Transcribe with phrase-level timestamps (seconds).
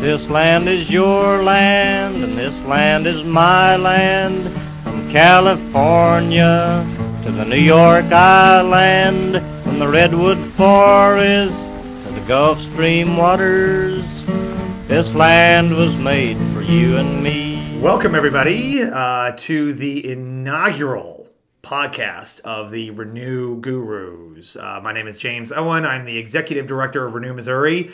[0.00, 4.50] This land is your land, and this land is my land.
[4.82, 6.86] From California
[7.22, 14.02] to the New York Island, from the Redwood Forest to the Gulf Stream waters.
[14.88, 17.78] This land was made for you and me.
[17.78, 21.28] Welcome, everybody, uh, to the inaugural
[21.62, 24.56] podcast of the Renew Gurus.
[24.56, 25.84] Uh, my name is James Owen.
[25.84, 27.90] I'm the executive director of Renew Missouri.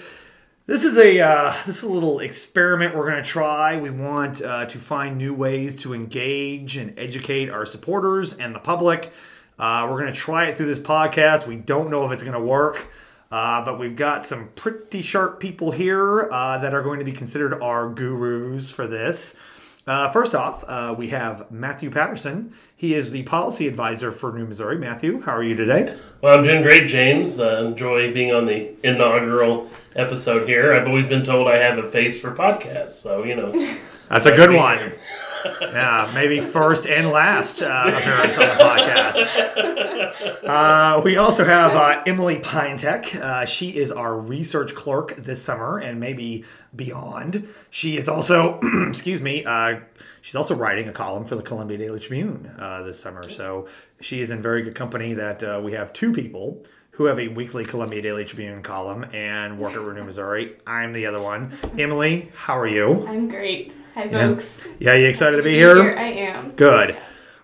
[0.66, 3.78] This is a uh, this is a little experiment we're going to try.
[3.78, 8.58] We want uh, to find new ways to engage and educate our supporters and the
[8.58, 9.12] public.
[9.60, 11.46] Uh, we're going to try it through this podcast.
[11.46, 12.88] We don't know if it's going to work,
[13.30, 17.12] uh, but we've got some pretty sharp people here uh, that are going to be
[17.12, 19.36] considered our gurus for this.
[19.86, 22.52] Uh, first off, uh, we have Matthew Patterson.
[22.76, 24.78] He is the policy advisor for Renew Missouri.
[24.78, 25.96] Matthew, how are you today?
[26.20, 27.38] Well, I'm doing great, James.
[27.38, 30.74] Uh, enjoy being on the inaugural episode here.
[30.74, 33.52] I've always been told I have a face for podcasts, so you know.
[34.10, 34.92] That's a good one.
[35.60, 40.46] yeah, maybe first and last uh, appearance on the podcast.
[40.46, 43.16] Uh, we also have uh, Emily Pinetek.
[43.16, 47.48] Uh, she is our research clerk this summer and maybe beyond.
[47.70, 49.80] She is also, excuse me, uh,
[50.20, 53.28] she's also writing a column for the Columbia Daily Tribune uh, this summer.
[53.28, 53.66] So
[54.00, 57.28] she is in very good company that uh, we have two people who have a
[57.28, 60.56] weekly Columbia Daily Tribune column and work at Renew Missouri.
[60.66, 61.56] I'm the other one.
[61.78, 63.06] Emily, how are you?
[63.06, 63.72] I'm great.
[63.96, 64.66] Hi, folks.
[64.78, 65.82] Yeah, you excited to be here?
[65.82, 66.50] Here I am.
[66.50, 66.98] Good.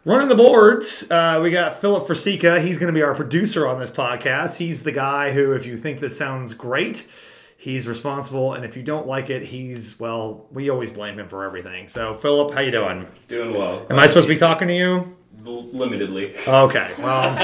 [0.04, 2.60] Running the boards, uh, we got Philip Forsica.
[2.60, 4.58] He's going to be our producer on this podcast.
[4.58, 7.08] He's the guy who, if you think this sounds great,
[7.56, 10.46] he's responsible, and if you don't like it, he's well.
[10.52, 11.88] We always blame him for everything.
[11.88, 13.08] So, Philip, how you doing?
[13.28, 13.86] Doing well.
[13.88, 15.16] Am I supposed to be talking to you?
[15.40, 16.36] Limitedly.
[16.46, 16.92] Okay.
[16.98, 17.34] Well,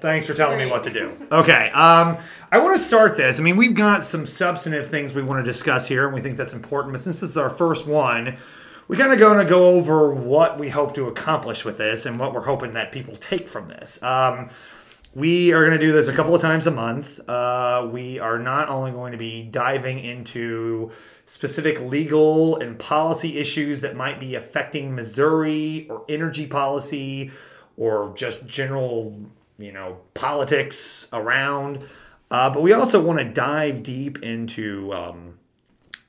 [0.00, 1.16] thanks for telling me what to do.
[1.30, 1.70] Okay.
[1.70, 2.16] Um,
[2.50, 3.38] I want to start this.
[3.38, 6.38] I mean, we've got some substantive things we want to discuss here, and we think
[6.38, 6.94] that's important.
[6.94, 8.38] But since this is our first one,
[8.88, 12.18] we kind of going to go over what we hope to accomplish with this and
[12.18, 14.02] what we're hoping that people take from this.
[14.02, 14.48] Um,
[15.18, 17.18] we are going to do this a couple of times a month.
[17.28, 20.92] Uh, we are not only going to be diving into
[21.26, 27.32] specific legal and policy issues that might be affecting Missouri or energy policy
[27.76, 29.18] or just general,
[29.58, 31.82] you know, politics around.
[32.30, 35.36] Uh, but we also want to dive deep into um,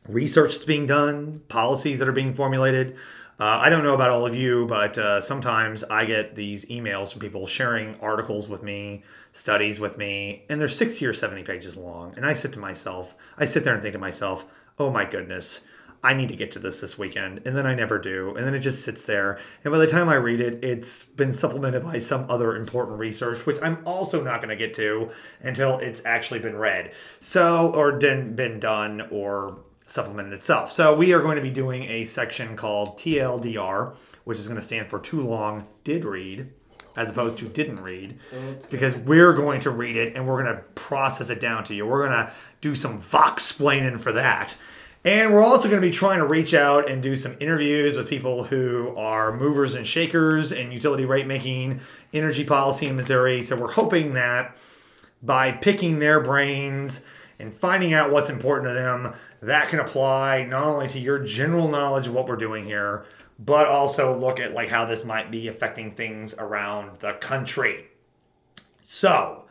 [0.07, 2.95] research that's being done, policies that are being formulated.
[3.39, 7.13] Uh, I don't know about all of you, but uh, sometimes I get these emails
[7.13, 11.77] from people sharing articles with me, studies with me, and they're 60 or 70 pages
[11.77, 12.13] long.
[12.17, 14.43] And I sit to myself, I sit there and think to myself,
[14.77, 15.61] oh my goodness,
[16.03, 17.41] I need to get to this this weekend.
[17.45, 18.35] And then I never do.
[18.35, 19.39] And then it just sits there.
[19.63, 23.45] And by the time I read it, it's been supplemented by some other important research,
[23.45, 25.11] which I'm also not going to get to
[25.41, 26.91] until it's actually been read.
[27.21, 30.71] So, or been, been done or supplemented itself.
[30.71, 34.65] So we are going to be doing a section called TLDR, which is going to
[34.65, 36.49] stand for too long did read
[36.95, 38.17] as opposed to didn't read.
[38.51, 41.75] It's because we're going to read it and we're going to process it down to
[41.75, 41.85] you.
[41.85, 44.57] We're going to do some vox splaining for that.
[45.05, 48.09] And we're also going to be trying to reach out and do some interviews with
[48.09, 51.79] people who are movers and shakers in utility rate making,
[52.13, 53.41] energy policy in Missouri.
[53.41, 54.57] So we're hoping that
[55.23, 57.05] by picking their brains
[57.39, 61.67] and finding out what's important to them, that can apply not only to your general
[61.67, 63.05] knowledge of what we're doing here,
[63.37, 67.87] but also look at like how this might be affecting things around the country.
[68.83, 69.45] So,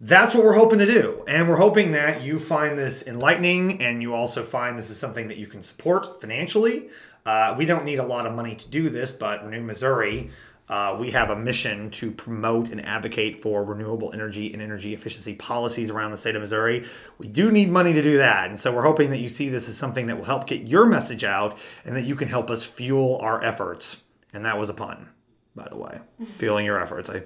[0.00, 1.22] that's what we're hoping to do.
[1.28, 5.28] And we're hoping that you find this enlightening and you also find this is something
[5.28, 6.88] that you can support financially.
[7.26, 10.30] Uh, we don't need a lot of money to do this, but Renew Missouri,
[10.70, 15.34] uh, we have a mission to promote and advocate for renewable energy and energy efficiency
[15.34, 16.86] policies around the state of Missouri.
[17.18, 18.48] We do need money to do that.
[18.48, 20.86] And so we're hoping that you see this as something that will help get your
[20.86, 24.04] message out and that you can help us fuel our efforts.
[24.32, 25.08] And that was a pun,
[25.56, 25.98] by the way.
[26.36, 27.10] Fueling your efforts.
[27.10, 27.24] I,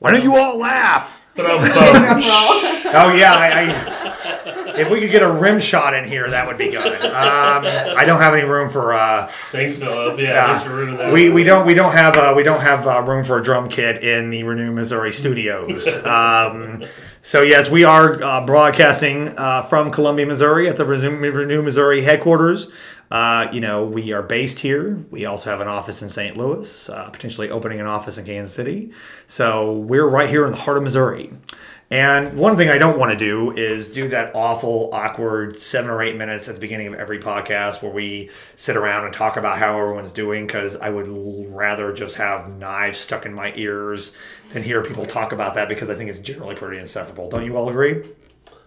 [0.00, 1.16] why don't you all laugh?
[1.36, 2.24] But Drum I'm roll.
[2.92, 6.58] Oh yeah, I, I, if we could get a rim shot in here, that would
[6.58, 7.00] be good.
[7.18, 7.64] Um,
[7.96, 8.92] I don't have any room for.
[8.94, 10.18] Uh, Thanks, Philip.
[10.18, 10.58] Yeah, Yeah.
[10.58, 11.12] thanks that.
[11.12, 13.68] we we don't we don't have uh, we don't have uh, room for a drum
[13.68, 15.86] kit in the Renew Missouri studios.
[16.06, 16.84] Um,
[17.22, 22.02] so yes, we are uh, broadcasting uh, from Columbia, Missouri, at the Renew, Renew Missouri
[22.02, 22.70] headquarters.
[23.10, 24.96] Uh, you know, we are based here.
[25.10, 26.36] We also have an office in St.
[26.36, 28.92] Louis, uh, potentially opening an office in Kansas City.
[29.26, 31.30] So we're right here in the heart of Missouri.
[31.90, 36.02] And one thing I don't want to do is do that awful, awkward seven or
[36.02, 39.58] eight minutes at the beginning of every podcast where we sit around and talk about
[39.58, 44.14] how everyone's doing because I would rather just have knives stuck in my ears
[44.52, 47.30] than hear people talk about that because I think it's generally pretty insufferable.
[47.30, 48.04] Don't you all agree?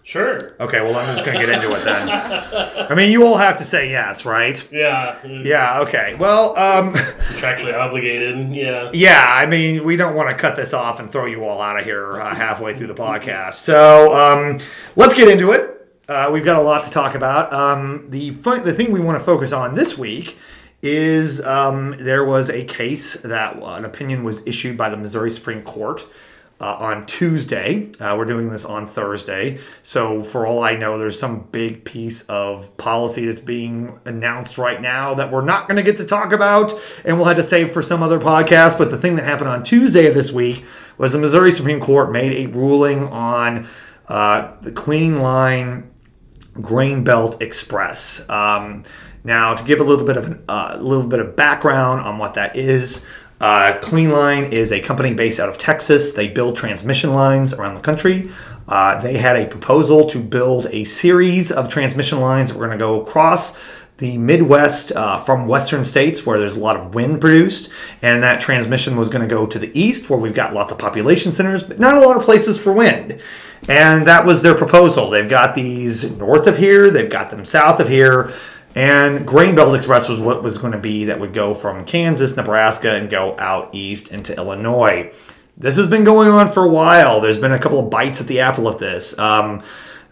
[0.03, 0.55] Sure.
[0.59, 2.09] Okay, well, I'm just going to get into it then.
[2.09, 4.71] I mean, you all have to say yes, right?
[4.71, 5.15] Yeah.
[5.25, 6.15] Yeah, okay.
[6.17, 8.51] Well, um, Contractually obligated.
[8.53, 8.89] Yeah.
[8.93, 11.77] yeah, I mean, we don't want to cut this off and throw you all out
[11.79, 13.55] of here uh, halfway through the podcast.
[13.55, 14.59] So um,
[14.95, 15.77] let's get into it.
[16.09, 17.53] Uh, we've got a lot to talk about.
[17.53, 20.37] Um, the fun, the thing we want to focus on this week
[20.81, 25.29] is um, there was a case that uh, an opinion was issued by the Missouri
[25.29, 26.03] Supreme Court
[26.61, 27.91] uh, on Tuesday.
[27.99, 29.57] Uh, we're doing this on Thursday.
[29.81, 34.79] So, for all I know, there's some big piece of policy that's being announced right
[34.79, 36.73] now that we're not going to get to talk about,
[37.03, 38.77] and we'll have to save for some other podcast.
[38.77, 40.63] But the thing that happened on Tuesday of this week
[40.99, 43.67] was the Missouri Supreme Court made a ruling on
[44.07, 45.91] uh, the Clean Line
[46.53, 48.29] Grain Belt Express.
[48.29, 48.83] Um,
[49.23, 52.17] now, to give a little bit of an, uh, a little bit of background on
[52.17, 53.05] what that is,
[53.41, 56.13] uh, Clean Line is a company based out of Texas.
[56.13, 58.29] They build transmission lines around the country.
[58.67, 62.77] Uh, they had a proposal to build a series of transmission lines that were going
[62.77, 63.57] to go across
[63.97, 67.71] the Midwest uh, from Western states where there's a lot of wind produced,
[68.01, 70.79] and that transmission was going to go to the east where we've got lots of
[70.79, 73.21] population centers, but not a lot of places for wind.
[73.69, 75.11] And that was their proposal.
[75.11, 78.31] They've got these north of here, they've got them south of here,
[78.75, 82.35] and Grain Belt Express was what was going to be that would go from Kansas,
[82.35, 85.11] Nebraska, and go out east into Illinois.
[85.57, 87.21] This has been going on for a while.
[87.21, 89.17] There's been a couple of bites at the apple of this.
[89.19, 89.61] Um,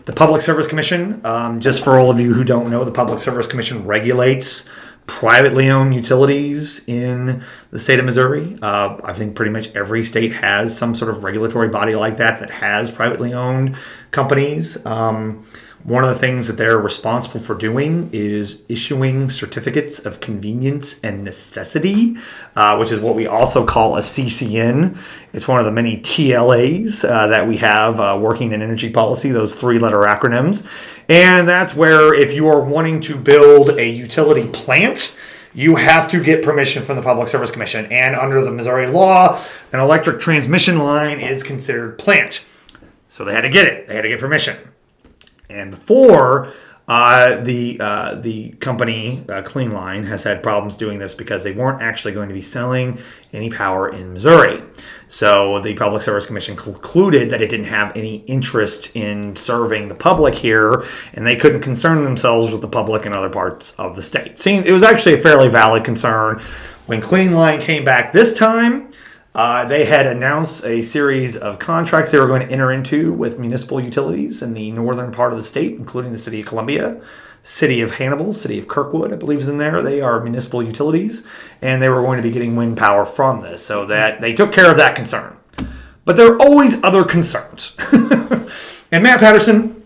[0.05, 3.19] the Public Service Commission, um, just for all of you who don't know, the Public
[3.19, 4.67] Service Commission regulates
[5.09, 8.57] privately owned utilities in the state of Missouri.
[8.61, 12.39] Uh, I think pretty much every state has some sort of regulatory body like that
[12.39, 13.75] that has privately owned
[14.11, 14.85] companies.
[14.85, 15.45] Um,
[15.83, 21.23] one of the things that they're responsible for doing is issuing certificates of convenience and
[21.23, 22.17] necessity,
[22.55, 24.97] uh, which is what we also call a CCN.
[25.31, 29.31] It's one of the many TLAs uh, that we have uh, working in energy policy,
[29.31, 30.67] those three letter acronyms.
[31.07, 35.17] And that's where, if you are wanting to build a utility plant,
[35.53, 37.85] you have to get permission from the Public Service Commission.
[37.91, 39.41] And under the Missouri law,
[39.71, 42.45] an electric transmission line is considered plant.
[43.07, 44.57] So they had to get it, they had to get permission.
[45.49, 46.51] And before,
[46.89, 51.51] uh, the uh, the company uh, Clean Line has had problems doing this because they
[51.51, 52.97] weren't actually going to be selling
[53.31, 54.63] any power in Missouri.
[55.07, 59.93] So the Public Service Commission concluded that it didn't have any interest in serving the
[59.93, 64.01] public here, and they couldn't concern themselves with the public in other parts of the
[64.01, 64.45] state.
[64.47, 66.41] It was actually a fairly valid concern.
[66.87, 68.88] When Clean Line came back this time,
[69.39, 73.39] uh, they had announced a series of contracts they were going to enter into with
[73.39, 76.99] municipal utilities in the northern part of the state, including the city of Columbia,
[77.41, 79.81] city of Hannibal, city of Kirkwood, I believe is in there.
[79.81, 81.25] They are municipal utilities,
[81.61, 84.51] and they were going to be getting wind power from this, so that they took
[84.51, 85.37] care of that concern.
[86.03, 87.77] But there are always other concerns.
[88.91, 89.81] and Matt Patterson,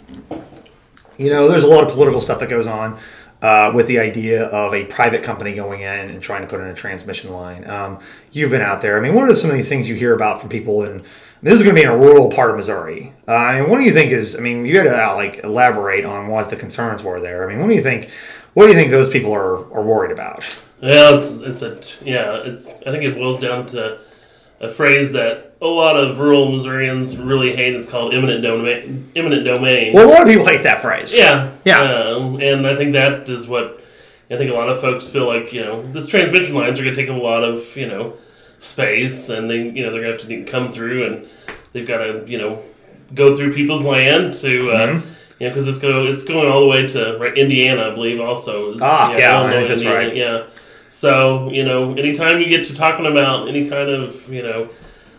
[1.15, 2.99] you know, there's a lot of political stuff that goes on
[3.43, 6.67] uh, with the idea of a private company going in and trying to put in
[6.67, 7.69] a transmission line.
[7.69, 7.99] Um,
[8.31, 8.97] you've been out there.
[8.97, 10.83] I mean, what are some of these things you hear about from people?
[10.83, 11.03] And
[11.41, 13.11] this is going to be in a rural part of Missouri.
[13.27, 14.37] Uh, I mean, what do you think is?
[14.37, 17.43] I mean, you got to uh, like elaborate on what the concerns were there.
[17.43, 18.09] I mean, what do you think?
[18.53, 20.43] What do you think those people are are worried about?
[20.79, 22.35] Yeah, it's, it's a yeah.
[22.37, 23.99] It's I think it boils down to
[24.59, 27.73] a phrase that a lot of rural Missourians really hate.
[27.75, 29.11] It's called eminent domain.
[29.15, 29.93] Eminent domain.
[29.93, 31.15] Well, a lot of people hate that phrase.
[31.17, 31.81] Yeah, Yeah.
[31.81, 33.81] um, and I think that is what
[34.31, 35.51] I think a lot of folks feel like.
[35.53, 38.13] You know, this transmission lines are going to take up a lot of you know
[38.59, 41.27] space, and they you know they're going to have to come through, and
[41.73, 42.63] they've got to you know
[43.13, 44.71] go through people's land to.
[44.71, 45.09] Uh, Mm-hmm.
[45.39, 48.21] You know, because it's going it's going all the way to right, Indiana, I believe.
[48.21, 50.15] Also, is, Ah, yeah, I think that's Indiana, right.
[50.15, 50.43] Yeah.
[50.93, 54.69] So you know, anytime you get to talking about any kind of you know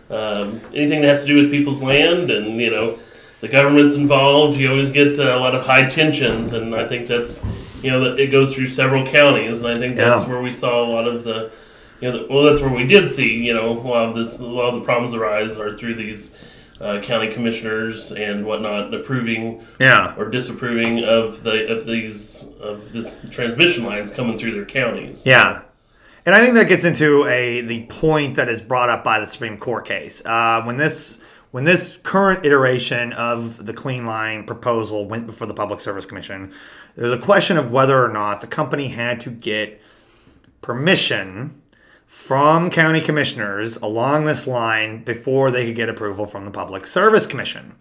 [0.09, 2.97] um, anything that has to do with people's land and you know
[3.41, 7.07] the government's involved, you always get uh, a lot of high tensions, and I think
[7.07, 7.45] that's
[7.83, 10.29] you know that it goes through several counties, and I think that's Yeah.
[10.29, 11.51] where we saw a lot of the
[11.99, 14.39] you know the, well that's where we did see you know a lot of this
[14.39, 16.37] a lot of the problems arise are through these
[16.81, 20.13] uh, county commissioners and whatnot approving Yeah.
[20.17, 25.25] or disapproving of the of these of this transmission lines coming through their counties.
[25.25, 25.61] Yeah.
[26.25, 29.27] And I think that gets into a the point that is brought up by the
[29.27, 30.25] Supreme Court case.
[30.25, 31.19] Uh, when this
[31.51, 36.51] when this current iteration of the Clean Line proposal went before the Public Service Commission,
[36.97, 39.79] there's a question of whether or not the company had to get
[40.61, 41.61] permission
[42.15, 47.27] from county commissioners along this line before they could get approval from the Public Service
[47.27, 47.75] Commission.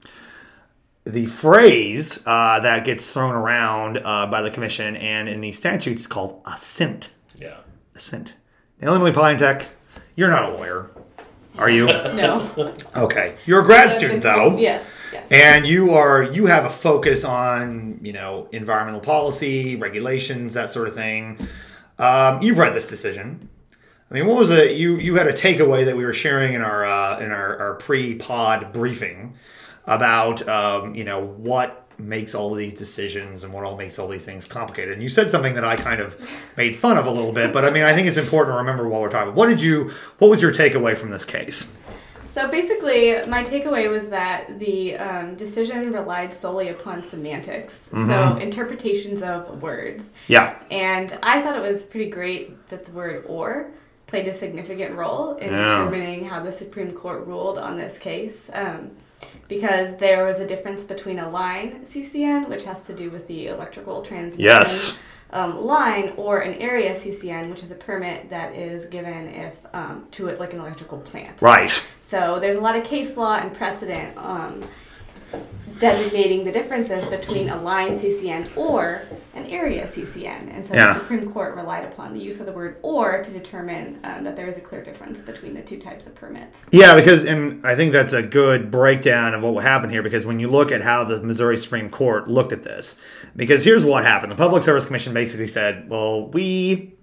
[1.04, 6.02] The phrase uh, that gets thrown around uh, by the commission and in these statutes
[6.02, 7.58] is called assent Yeah.
[7.94, 8.34] assent.
[8.80, 9.66] Now, Emily Pinetek,
[10.16, 10.90] you're not a lawyer,
[11.56, 11.86] are you?
[12.14, 12.74] No.
[12.96, 14.58] okay, you're a grad student though.
[14.58, 14.84] Yes.
[15.12, 15.30] Yes.
[15.30, 20.88] And you are you have a focus on you know environmental policy, regulations, that sort
[20.88, 21.38] of thing.
[22.00, 23.48] Um, you've read this decision.
[24.10, 24.76] I mean, what was it?
[24.76, 27.74] You you had a takeaway that we were sharing in our uh, in our, our
[27.74, 29.34] pre pod briefing
[29.86, 34.08] about um, you know what makes all of these decisions and what all makes all
[34.08, 34.94] these things complicated.
[34.94, 36.18] And you said something that I kind of
[36.56, 38.88] made fun of a little bit, but I mean, I think it's important to remember
[38.88, 39.34] while we're talking.
[39.34, 39.90] What did you?
[40.18, 41.72] What was your takeaway from this case?
[42.28, 49.22] So basically, my takeaway was that the um, decision relied solely upon semantics, so interpretations
[49.22, 50.02] of words.
[50.26, 50.58] Yeah.
[50.68, 53.70] And I thought it was pretty great that the word or
[54.14, 55.58] played a significant role in Yeah.
[55.58, 58.48] determining how the Supreme Court ruled on this case.
[58.52, 58.92] Um,
[59.48, 63.48] because there was a difference between a line CCN, which has to do with the
[63.48, 64.96] electrical transmission Yes.
[65.32, 70.06] um, line, or an area CCN, which is a permit that is given if um,
[70.12, 71.42] to it like an electrical plant.
[71.42, 71.72] Right.
[72.08, 74.62] So there's a lot of case law and precedent um,
[75.84, 79.02] designating the differences between a line CCN or
[79.34, 80.48] an area CCN.
[80.50, 80.94] And so Yeah.
[80.94, 84.34] the Supreme Court relied upon the use of the word or to determine um, that
[84.34, 86.56] there is a clear difference between the two types of permits.
[86.70, 90.02] Yeah, because and I think that's a good breakdown of what will happen here.
[90.02, 92.98] Because when you look at how the Missouri Supreme Court looked at this,
[93.36, 96.94] because here's what happened: the Public Service Commission basically said, "Well, we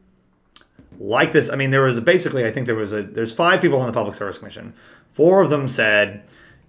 [1.00, 3.80] like this." I mean, there was basically, I think there was a there's five people
[3.80, 4.74] on the Public Service Commission.
[5.12, 6.24] Four of them said,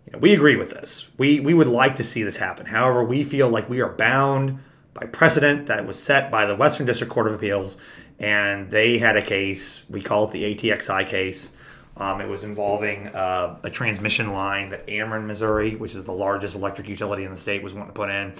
[0.07, 1.09] you know, "We agree with this.
[1.19, 2.67] We we would like to see this happen.
[2.67, 4.59] However, we feel like we are bound
[4.95, 7.79] by precedent that was set by the Western District Court of Appeals."
[8.19, 11.57] And they had a case, we call it the ATXI case,
[11.97, 16.57] um, it was involving uh, a transmission line that Ameren, Missouri, which is the largest
[16.57, 18.33] electric utility in the state, was wanting to put in.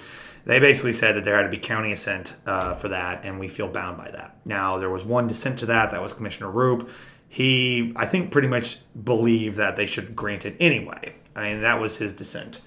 [0.45, 3.47] They basically said that there had to be county assent uh, for that, and we
[3.47, 4.37] feel bound by that.
[4.45, 5.91] Now, there was one dissent to that.
[5.91, 6.89] That was Commissioner Rupp.
[7.29, 11.15] He, I think, pretty much believed that they should grant it anyway.
[11.35, 12.61] I mean, that was his dissent.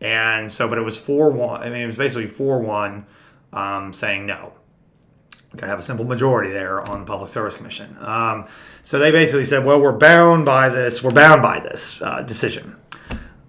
[0.00, 1.62] And so, but it was 4 1.
[1.62, 3.06] I mean, it was basically 4 1
[3.52, 4.54] um, saying no
[5.56, 7.96] got to have a simple majority there on the Public Service Commission.
[8.00, 8.46] Um,
[8.82, 11.02] so they basically said, well, we're bound by this.
[11.02, 12.76] We're bound by this uh, decision.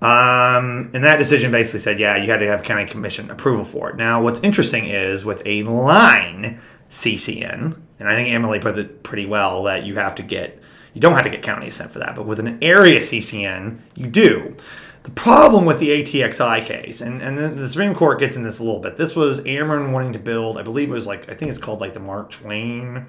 [0.01, 3.91] Um, and that decision basically said, yeah, you had to have county commission approval for
[3.91, 3.98] it.
[3.98, 9.27] Now, what's interesting is with a line CCN, and I think Emily put it pretty
[9.27, 10.60] well that you have to get,
[10.93, 14.07] you don't have to get county assent for that, but with an area CCN, you
[14.07, 14.55] do.
[15.03, 18.63] The problem with the ATXI case, and, and the Supreme Court gets in this a
[18.63, 18.98] little bit.
[18.98, 21.81] This was Ameren wanting to build, I believe it was like, I think it's called
[21.81, 23.07] like the Mark Twain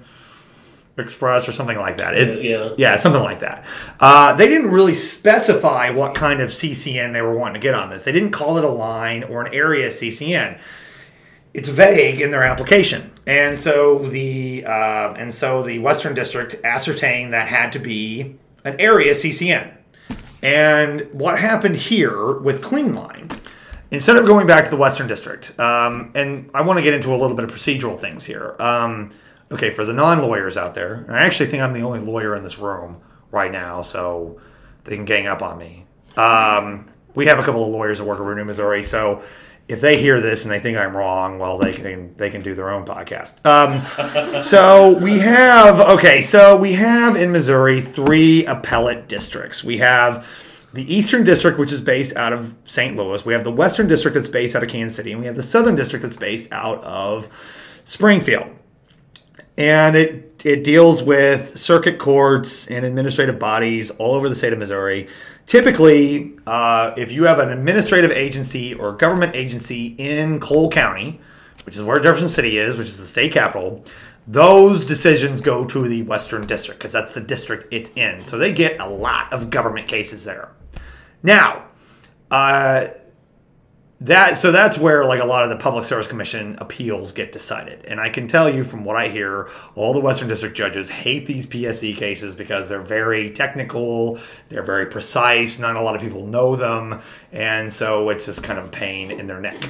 [0.97, 2.15] Express or something like that.
[2.15, 2.69] It's Yeah.
[2.77, 3.65] yeah, something like that.
[3.99, 7.89] Uh, they didn't really specify what kind of CCN they were wanting to get on
[7.89, 8.03] this.
[8.03, 10.59] They didn't call it a line or an area CCN.
[11.53, 17.33] It's vague in their application, and so the uh, and so the Western District ascertained
[17.33, 19.75] that had to be an area CCN.
[20.41, 23.29] And what happened here with Clean Line,
[23.91, 27.13] instead of going back to the Western District, um, and I want to get into
[27.13, 28.55] a little bit of procedural things here.
[28.59, 29.11] Um,
[29.51, 32.43] okay, for the non lawyers out there, I actually think I'm the only lawyer in
[32.43, 32.97] this room
[33.31, 34.41] right now, so
[34.83, 35.85] they can gang up on me.
[36.17, 39.23] Um, we have a couple of lawyers that work at Renew Missouri, so
[39.67, 42.53] if they hear this and they think I'm wrong, well, they can they can do
[42.53, 43.33] their own podcast.
[43.45, 49.63] Um, so we have okay, so we have in Missouri three appellate districts.
[49.63, 50.27] We have
[50.73, 52.95] the Eastern District, which is based out of St.
[52.97, 53.25] Louis.
[53.25, 55.43] We have the Western District that's based out of Kansas City, and we have the
[55.43, 57.29] Southern District that's based out of
[57.85, 58.49] Springfield
[59.57, 64.59] and it it deals with circuit courts and administrative bodies all over the state of
[64.59, 65.07] Missouri.
[65.45, 71.19] Typically, uh, if you have an administrative agency or government agency in Cole County,
[71.65, 73.83] which is where Jefferson City is, which is the state capital,
[74.25, 78.23] those decisions go to the Western District because that's the district it's in.
[78.23, 80.49] So they get a lot of government cases there.
[81.21, 81.65] Now,
[82.31, 82.87] uh,
[84.03, 87.83] that so that's where like a lot of the public service commission appeals get decided
[87.85, 91.25] and i can tell you from what i hear all the western district judges hate
[91.25, 94.19] these PSC cases because they're very technical
[94.49, 98.59] they're very precise not a lot of people know them and so it's just kind
[98.59, 99.69] of a pain in their neck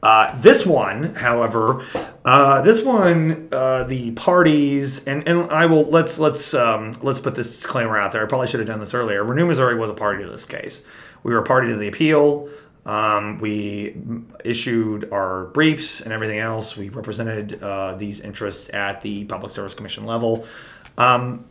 [0.00, 1.84] uh, this one, however,
[2.24, 7.34] uh, this one, uh, the parties, and, and I will let's let's um, let's put
[7.34, 8.24] this disclaimer out there.
[8.24, 9.24] I probably should have done this earlier.
[9.24, 10.86] Renew Missouri was a party to this case.
[11.24, 12.48] We were a party to the appeal.
[12.88, 13.94] Um, we
[14.46, 16.74] issued our briefs and everything else.
[16.74, 20.46] We represented uh, these interests at the Public Service Commission level.
[20.96, 21.44] Um,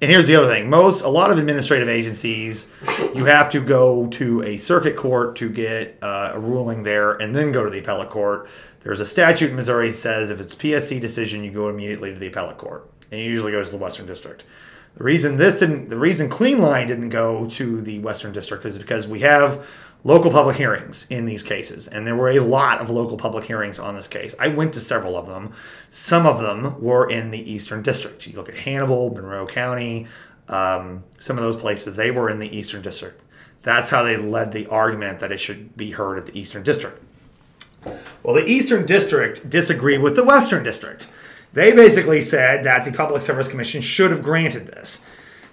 [0.00, 2.66] and here's the other thing: most, a lot of administrative agencies,
[3.14, 7.36] you have to go to a circuit court to get uh, a ruling there, and
[7.36, 8.48] then go to the appellate court.
[8.80, 12.18] There's a statute in Missouri that says if it's PSC decision, you go immediately to
[12.18, 14.42] the appellate court, and it usually goes to the Western District.
[14.96, 18.76] The reason this didn't, the reason Clean Line didn't go to the Western District is
[18.76, 19.64] because we have
[20.04, 23.78] local public hearings in these cases, and there were a lot of local public hearings
[23.78, 24.34] on this case.
[24.38, 25.54] I went to several of them.
[25.90, 28.26] Some of them were in the Eastern District.
[28.26, 30.06] You look at Hannibal, Monroe County,
[30.48, 33.20] um, some of those places, they were in the Eastern District.
[33.62, 37.02] That's how they led the argument that it should be heard at the Eastern District.
[38.22, 41.08] Well, the Eastern District disagreed with the Western District.
[41.54, 45.02] They basically said that the Public Service Commission should have granted this.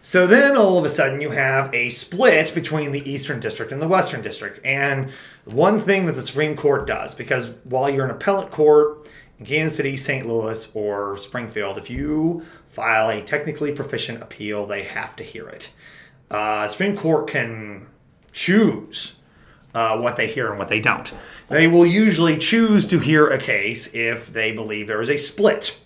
[0.02, 3.80] So then all of a sudden you have a split between the Eastern District and
[3.80, 4.60] the Western District.
[4.66, 5.12] And
[5.46, 9.78] one thing that the Supreme Court does, because while you're an appellate court in Kansas
[9.78, 10.26] City, St.
[10.26, 15.72] Louis, or Springfield, if you file a technically proficient appeal, they have to hear it.
[16.32, 17.86] Uh, Supreme Court can
[18.32, 19.20] choose
[19.76, 21.14] uh, what they hear and what they don't.
[21.50, 25.80] They will usually choose to hear a case if they believe there is a split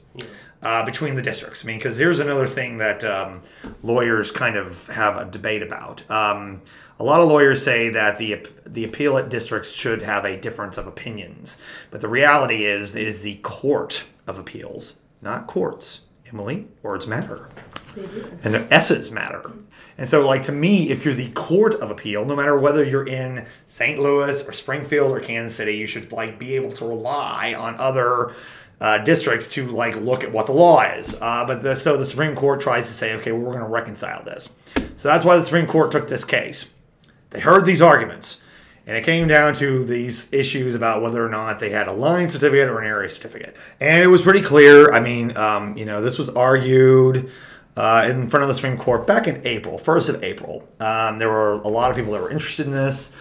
[0.62, 1.64] uh, between the districts.
[1.64, 3.42] I mean, because here's another thing that um,
[3.84, 6.10] lawyers kind of have a debate about.
[6.10, 6.62] Um,
[7.00, 10.88] a lot of lawyers say that the the appellate districts should have a difference of
[10.88, 16.02] opinions, but the reality is, it is the court of appeals, not courts.
[16.32, 17.48] Emily, words matter,
[18.44, 19.52] and the S's matter.
[19.98, 23.08] And so, like to me, if you're the court of appeal, no matter whether you're
[23.08, 24.00] in St.
[24.00, 28.34] Louis or Springfield or Kansas City, you should like be able to rely on other
[28.82, 31.16] uh, districts to like look at what the law is.
[31.22, 33.70] Uh, but the, so the Supreme Court tries to say, okay, well, we're going to
[33.70, 34.54] reconcile this.
[34.96, 36.74] So that's why the Supreme Court took this case.
[37.32, 38.44] They heard these arguments,
[38.88, 42.30] and it came down to these issues about whether or not they had a line
[42.30, 43.56] certificate or an area certificate.
[43.80, 44.94] And it was pretty clear.
[44.94, 47.32] I mean, um, you know, this was argued.
[47.78, 50.66] Uh, in front of the Supreme Court back in April, 1st of April.
[50.80, 53.14] Um, there were a lot of people that were interested in this.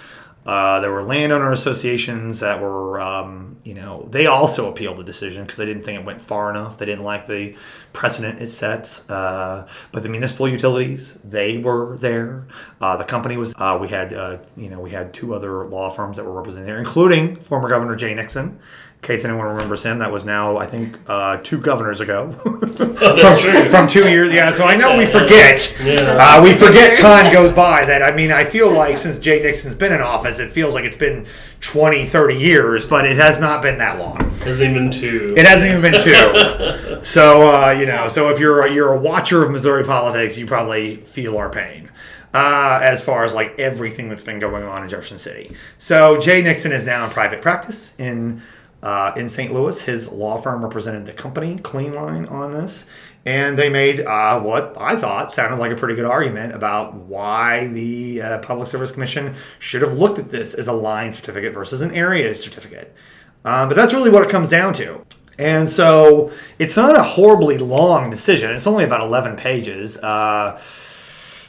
[0.46, 5.42] Uh, there were landowner associations that were, um, you know, they also appealed the decision
[5.42, 6.76] because they didn't think it went far enough.
[6.76, 7.56] They didn't like the
[7.94, 9.08] precedent it sets.
[9.08, 12.46] Uh, but the municipal utilities, they were there.
[12.80, 13.54] Uh, the company was.
[13.56, 16.68] Uh, we had, uh, you know, we had two other law firms that were represented
[16.68, 18.58] there, including former Governor Jay Nixon.
[19.04, 22.28] In case anyone remembers him, that was now I think uh, two governors ago,
[22.64, 23.68] That's from, true.
[23.68, 24.32] from two years.
[24.32, 25.78] Yeah, so I know we forget.
[25.84, 26.16] Yeah.
[26.18, 28.02] Uh, we forget time goes by that.
[28.02, 30.96] I mean, I feel like since Jay Nixon's been in office, it feels like it's
[30.96, 31.26] been
[31.60, 34.22] 20, 30 years, but it has not been that long.
[34.22, 35.34] It hasn't even been two.
[35.36, 37.04] It hasn't even been two.
[37.04, 40.46] so, uh, you know, so if you're a, you're a watcher of Missouri politics, you
[40.46, 41.90] probably feel our pain.
[42.32, 45.54] Uh, as far as like everything that's been going on in Jefferson City.
[45.76, 48.42] So Jay Nixon is now in private practice in
[48.84, 49.52] uh, in St.
[49.52, 49.82] Louis.
[49.82, 52.86] His law firm represented the company, Clean Line, on this.
[53.26, 57.68] And they made uh, what I thought sounded like a pretty good argument about why
[57.68, 61.80] the uh, Public Service Commission should have looked at this as a line certificate versus
[61.80, 62.94] an area certificate.
[63.46, 65.04] Um, but that's really what it comes down to.
[65.38, 68.52] And so it's not a horribly long decision.
[68.52, 69.96] It's only about 11 pages.
[69.98, 70.60] Uh,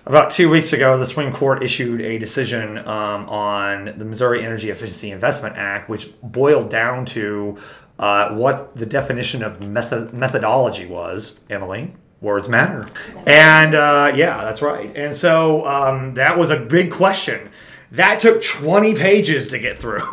[0.05, 4.69] about two weeks ago, the Supreme Court issued a decision um, on the Missouri Energy
[4.69, 7.57] Efficiency Investment Act, which boiled down to
[7.97, 11.93] uh, what the definition of method- methodology was, Emily.
[12.21, 12.87] Words matter.
[13.27, 14.95] And uh, yeah, that's right.
[14.95, 17.49] And so um, that was a big question.
[17.91, 19.99] That took 20 pages to get through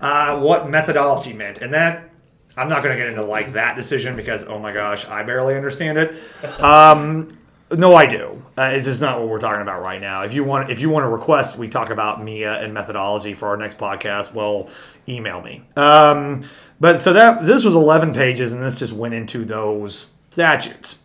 [0.00, 1.58] uh, what methodology meant.
[1.58, 2.10] And that,
[2.56, 5.54] I'm not going to get into like that decision because, oh my gosh, I barely
[5.54, 6.60] understand it.
[6.60, 7.28] Um,
[7.72, 8.42] no, I do.
[8.58, 10.22] Uh, it's just not what we're talking about right now.
[10.22, 13.48] If you want, if you want to request, we talk about MEEIA and methodology for
[13.48, 14.34] our next podcast.
[14.34, 14.68] Well,
[15.08, 15.62] email me.
[15.76, 16.42] Um,
[16.80, 20.98] but so that this was 11 pages, and this just went into those statutes.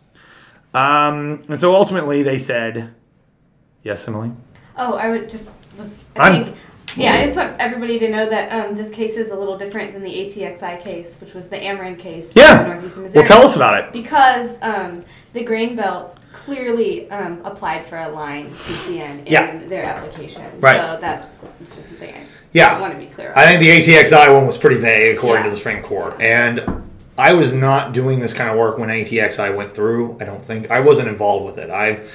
[0.74, 2.94] Um, and so ultimately, they said,
[3.82, 4.32] "Yes, Emily."
[4.76, 6.04] Oh, I would just was.
[6.16, 6.56] I'm- think.
[6.96, 9.92] Yeah, I just want everybody to know that um, this case is a little different
[9.92, 12.62] than the ATXI case, which was the Ameren case Yeah.
[12.62, 13.20] in northeastern Missouri.
[13.20, 13.92] Well, tell us about it.
[13.92, 19.58] Because um, the grain belt clearly um, applied for a line CCN in Yeah.
[19.68, 20.44] their application.
[20.60, 20.80] Right.
[20.80, 21.28] So that
[21.60, 22.20] was just the thing I
[22.52, 22.80] Yeah.
[22.80, 23.38] want to be clear on.
[23.38, 26.20] I think the ATXI one was pretty vague according to the Supreme Court.
[26.20, 26.62] And
[27.18, 30.16] I was not doing this kind of work when ATXI went through.
[30.20, 31.70] I don't think I wasn't involved with it.
[31.70, 32.10] I've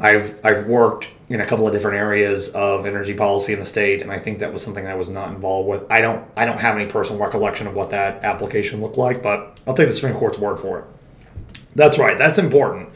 [0.00, 4.00] I've I've worked in a couple of different areas of energy policy in the state,
[4.00, 5.82] and I think that was something I was not involved with.
[5.90, 9.58] I don't I don't have any personal recollection of what that application looked like, but
[9.66, 10.84] I'll take the Supreme Court's word for it.
[11.74, 12.16] That's right.
[12.16, 12.88] That's important.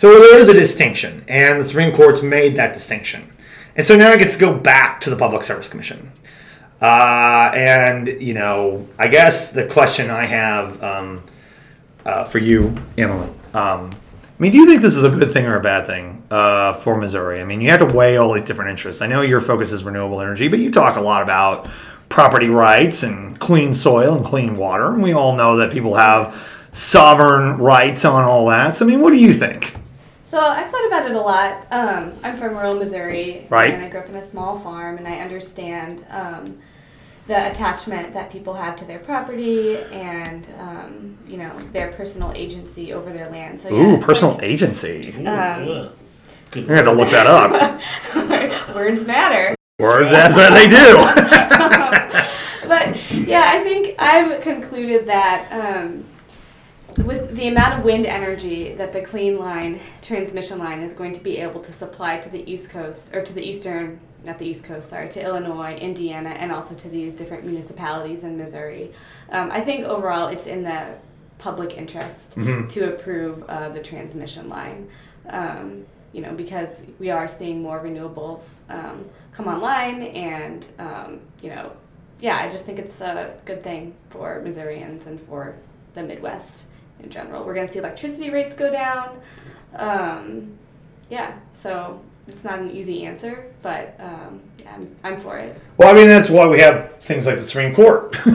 [0.00, 3.30] So there is a distinction, and the Supreme Court's made that distinction.
[3.76, 6.10] And so now it gets to go back to the Public Service Commission.
[6.80, 11.22] Uh, and, you know, I guess the question I have um,
[12.06, 15.44] uh, for you, Emily, um, I mean, do you think this is a good thing
[15.44, 17.42] or a bad thing uh, for Missouri?
[17.42, 19.02] I mean, you have to weigh all these different interests.
[19.02, 21.68] I know your focus is renewable energy, but you talk a lot about
[22.08, 24.86] property rights and clean soil and clean water.
[24.86, 28.72] And we all know that people have sovereign rights on all that.
[28.72, 29.74] So, I mean, what do you think?
[30.30, 31.66] So I've thought about it a lot.
[31.72, 33.74] Um, I'm from rural Missouri, Right.
[33.74, 36.58] and I grew up in a small farm, and I understand um,
[37.26, 42.92] the attachment that people have to their property and um, you know their personal agency
[42.92, 43.60] over their land.
[43.60, 45.12] So yeah, Ooh, it's personal agency.
[45.16, 45.88] Ooh, Um, yeah.
[46.52, 46.70] Good.
[46.70, 47.80] I have to look that up.
[48.74, 49.56] words matter.
[49.80, 50.94] Words as they do.
[52.68, 56.04] but yeah, I think I've concluded that um,
[57.04, 61.20] with the amount of wind energy that the clean line transmission line is going to
[61.20, 64.64] be able to supply to the East Coast or to the eastern, not the East
[64.64, 68.92] Coast, sorry, to Illinois, Indiana, and also to these different municipalities in Missouri.
[69.30, 70.98] Um, I think overall it's in the
[71.38, 74.88] public interest to approve uh, the transmission line.
[75.28, 81.50] Um, you know, because we are seeing more renewables um, come online, and um, you
[81.50, 81.72] know,
[82.20, 85.54] yeah, I just think it's a good thing for Missourians and for
[85.94, 86.64] the Midwest
[87.02, 87.44] in general.
[87.44, 89.20] We're going to see electricity rates go down.
[89.76, 90.58] Um,
[91.08, 95.60] yeah, so it's not an easy answer, but um, yeah, I'm, I'm for it.
[95.76, 98.16] well, I mean, that's why we have things like the Supreme Court.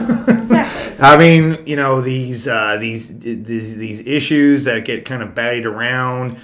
[0.56, 1.04] Exactly.
[1.04, 5.66] I mean, you know, these uh, these these these issues that get kind of batted
[5.66, 6.38] around.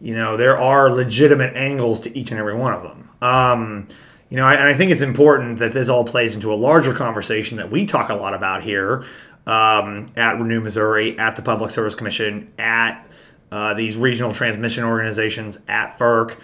[0.00, 3.10] You know, there are legitimate angles to each and every one of them.
[3.20, 3.88] Um,
[4.28, 6.94] you know, I, and I think it's important that this all plays into a larger
[6.94, 9.04] conversation that we talk a lot about here
[9.46, 13.06] um, at Renew Missouri, at the Public Service Commission, at
[13.50, 16.36] uh, these regional transmission organizations, at FERC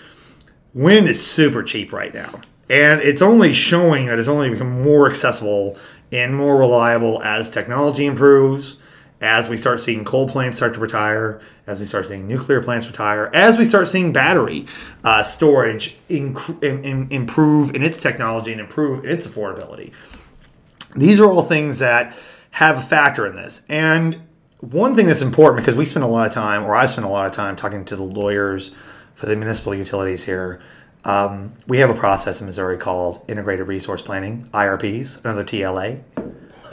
[0.75, 2.41] wind is super cheap right now.
[2.69, 5.79] And it's only showing that it's only become more accessible
[6.13, 8.77] and more reliable as technology improves,
[9.21, 12.87] as we start seeing coal plants start to retire, as we start seeing nuclear plants
[12.87, 14.67] retire, as we start seeing battery
[15.05, 19.93] uh, storage inc- im- improve in its technology and improve in its affordability.
[20.95, 22.17] These are all things that
[22.57, 23.67] have a factor in this.
[23.69, 24.19] And
[24.61, 27.11] one thing that's important because we spend a lot of time, or I spend a
[27.11, 28.75] lot of time talking to the lawyers
[29.15, 30.63] for the municipal utilities here.
[31.05, 36.01] Um, we have a process in Missouri called Integrated Resource Planning (IRPs), another TLA.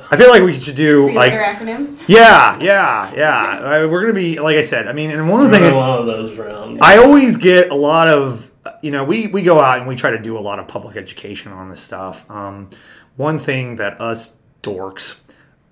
[0.10, 2.02] I feel like we should do Three like, acronym.
[2.08, 3.86] yeah, yeah, yeah.
[3.86, 4.88] We're gonna be like I said.
[4.88, 6.80] I mean, and one of the things a lot of those around.
[6.82, 8.50] I always get a lot of,
[8.82, 10.96] you know, we, we go out and we try to do a lot of public
[10.96, 12.30] education on this stuff.
[12.32, 12.70] Um,
[13.18, 15.20] one thing that us dorks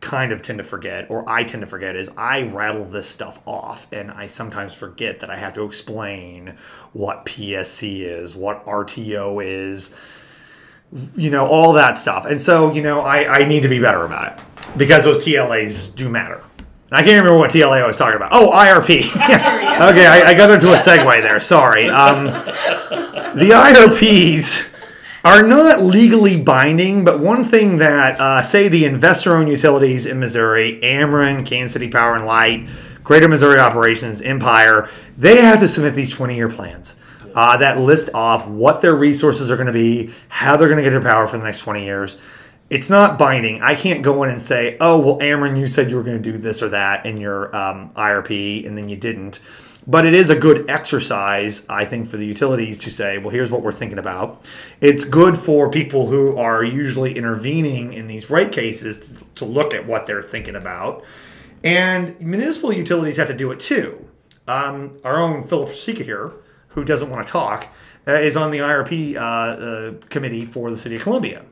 [0.01, 3.39] kind of tend to forget, or I tend to forget, is I rattle this stuff
[3.45, 6.57] off and I sometimes forget that I have to explain
[6.91, 9.95] what PSC is, what RTO is,
[11.15, 12.25] you know, all that stuff.
[12.25, 14.43] And so, you know, I, I need to be better about it
[14.77, 16.43] because those TLAs do matter.
[16.57, 18.31] And I can't remember what TLA I was talking about.
[18.33, 19.05] Oh, IRP.
[19.91, 21.39] okay, I, I got into a segue there.
[21.39, 21.87] Sorry.
[21.89, 24.70] Um, the IRPs
[25.23, 30.19] are not legally binding, but one thing that, uh, say, the investor owned utilities in
[30.19, 32.67] Missouri, Ameren, Kansas City Power and Light,
[33.03, 36.99] Greater Missouri Operations, Empire, they have to submit these 20 year plans
[37.35, 40.83] uh, that list off what their resources are going to be, how they're going to
[40.83, 42.17] get their power for the next 20 years.
[42.69, 43.61] It's not binding.
[43.61, 46.31] I can't go in and say, oh, well, Ameren, you said you were going to
[46.31, 49.39] do this or that in your um, IRP, and then you didn't.
[49.87, 53.49] But it is a good exercise, I think, for the utilities to say, well, here's
[53.49, 54.45] what we're thinking about.
[54.79, 59.87] It's good for people who are usually intervening in these rate cases to, look at
[59.87, 61.03] what they're thinking about.
[61.63, 64.07] And municipal utilities have to do it too.
[64.47, 66.31] Um, our own Philip Sika here,
[66.69, 67.67] who doesn't want to talk,
[68.07, 71.43] uh, is on the IRP uh, uh, committee for the city of Columbia.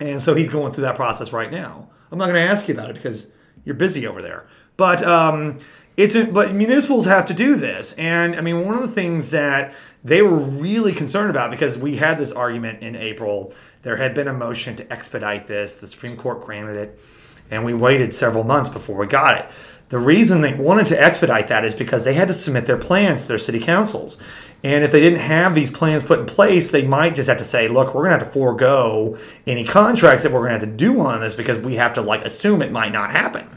[0.00, 1.88] And so he's going through that process right now.
[2.10, 3.32] I'm not going to ask you about it because
[3.64, 4.46] you're busy over there.
[4.76, 5.58] But um,
[5.96, 9.30] it's a, but municipals have to do this, and I mean one of the things
[9.30, 13.52] that they were really concerned about because we had this argument in April.
[13.82, 15.76] There had been a motion to expedite this.
[15.76, 17.00] The Supreme Court granted it,
[17.50, 19.50] and we waited several months before we got it.
[19.88, 23.22] The reason they wanted to expedite that is because they had to submit their plans
[23.22, 24.20] to their city councils.
[24.64, 27.44] And if they didn't have these plans put in place, they might just have to
[27.44, 30.68] say, look, we're going to have to forego any contracts that we're going to have
[30.68, 33.48] to do on this because we have to like assume it might not happen.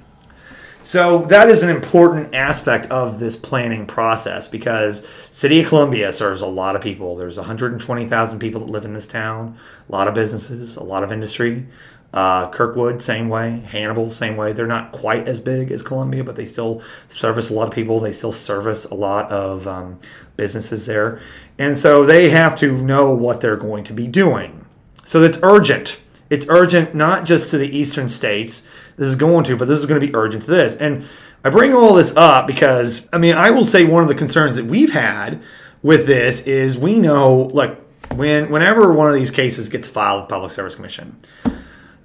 [0.83, 6.41] So that is an important aspect of this planning process because City of Columbia serves
[6.41, 7.15] a lot of people.
[7.15, 11.11] There's 120,000 people that live in this town, a lot of businesses, a lot of
[11.11, 11.67] industry.
[12.11, 13.59] Uh, Kirkwood, same way.
[13.59, 14.51] Hannibal, same way.
[14.51, 17.99] They're not quite as big as Columbia, but they still service a lot of people.
[17.99, 19.99] They still service a lot of um,
[20.35, 21.19] businesses there.
[21.59, 24.65] And so they have to know what they're going to be doing.
[25.05, 26.01] So it's urgent.
[26.31, 28.65] It's urgent not just to the eastern states.
[28.99, 30.75] This is going to, but this is going to be urgent to this.
[30.75, 31.07] And
[31.43, 34.57] I bring all this up because, I mean, I will say one of the concerns
[34.57, 35.41] that we've had
[35.81, 37.79] with this is we know, like,
[38.15, 41.17] when whenever one of these cases gets filed with Public Service Commission,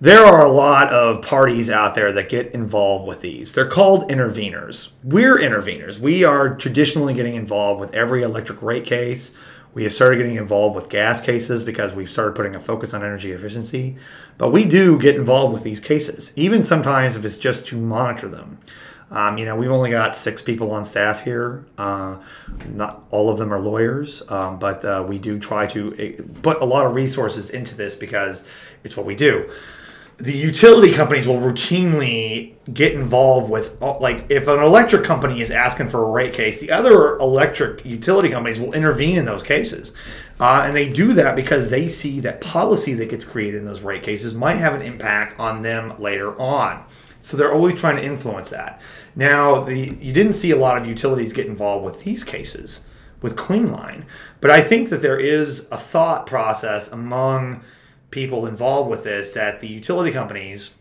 [0.01, 3.55] there are a lot of parties out there that get involved with these.
[3.55, 4.93] They're called interveners.
[5.03, 5.99] We're interveners.
[5.99, 9.37] We are traditionally getting involved with every electric rate case.
[9.75, 13.03] We have started getting involved with gas cases because we've started putting a focus on
[13.03, 13.97] energy efficiency.
[14.39, 18.29] But we do get involved with these cases, even sometimes if it's just to monitor
[18.29, 18.59] them.
[19.11, 21.65] Um, you know, we've only got six people on staff here.
[21.77, 22.17] Uh,
[22.69, 26.61] not all of them are lawyers, um, but uh, we do try to eh, put
[26.61, 28.45] a lot of resources into this because
[28.83, 29.51] it's what we do.
[30.19, 35.51] The utility companies will routinely get involved with, uh, like, if an electric company is
[35.51, 39.93] asking for a rate case, the other electric utility companies will intervene in those cases.
[40.39, 43.83] Uh, and they do that because they see that policy that gets created in those
[43.83, 46.85] rate cases might have an impact on them later on.
[47.23, 48.81] So they're always trying to influence that.
[49.17, 52.85] Now, the you didn't see a lot of utilities get involved with these cases
[53.23, 54.05] with clean line
[54.45, 57.63] but I think that there is a thought process among
[58.15, 60.75] people involved with this that the utility companies,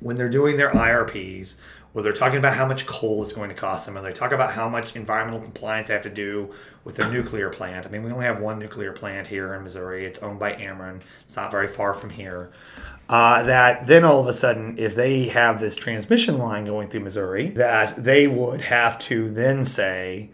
[0.00, 1.56] when they're doing their IRPs,
[1.94, 4.32] or they're talking about how much coal is going to cost them, or they talk
[4.32, 7.84] about how much environmental compliance they have to do with their nuclear plant.
[7.84, 10.06] I mean, we only have one nuclear plant here in Missouri.
[10.06, 11.00] It's owned by Ameren.
[11.24, 12.50] It's not very far from here
[13.12, 17.00] uh, that then all of a sudden, if they have this transmission line going through
[17.00, 20.30] Missouri, that they would have to then say,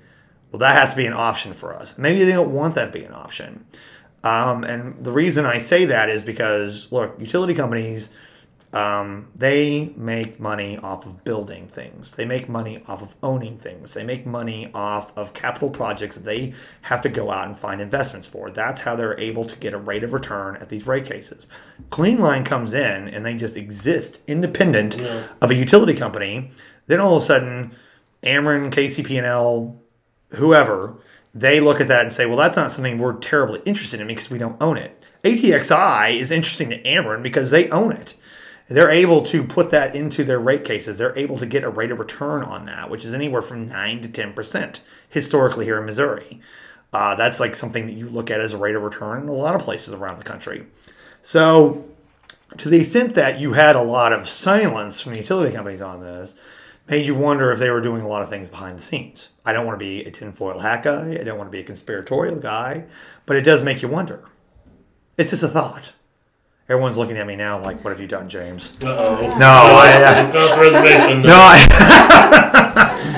[0.53, 1.99] well, that has to be an option for us.
[1.99, 3.67] Maybe they don't want that to be an option.
[4.25, 8.11] Um, and the reason I say that is because, look, utility companies
[8.71, 12.11] um, they make money off of building things.
[12.11, 13.95] They make money off of owning things.
[13.95, 16.53] They make money off of capital projects that they
[16.83, 18.51] have to go out and find investments for.
[18.51, 21.47] That's how they're able to get a rate of return at these rate cases.
[21.89, 25.23] Clean Line comes in and they just exist independent Yeah.
[25.41, 26.51] of a utility company.
[26.89, 27.73] Then all of a sudden,
[28.23, 29.81] Ameren, KCP&L,
[30.35, 30.99] whoever,
[31.35, 34.31] they look at that and say, well, that's not something we're terribly interested in because
[34.31, 35.07] we don't own it.
[35.25, 38.15] ATXI is interesting to Ameren because they own it
[38.69, 40.99] they're able to put that into their rate cases.
[40.99, 44.03] They're able to get a rate of return on that, which is anywhere from 9
[44.03, 46.41] to 10% historically here in Missouri.
[46.93, 49.33] Uh, that's like something that you look at as a rate of return in a
[49.33, 50.67] lot of places around the country.
[51.23, 51.87] So,
[52.57, 56.01] to the extent that you had a lot of silence from the utility companies on
[56.01, 56.35] this,
[56.89, 59.29] made you wonder if they were doing a lot of things behind the scenes.
[59.45, 61.65] I don't want to be a tinfoil hat guy, I don't want to be a
[61.65, 62.85] conspiratorial guy,
[63.27, 64.25] but it does make you wonder.
[65.17, 65.93] It's just a thought.
[66.69, 68.77] Everyone's looking at me now like, what have you done, James?
[68.83, 69.39] Uh oh.
[69.39, 71.23] No, I, It's going to reservation.
[71.23, 71.67] no, I,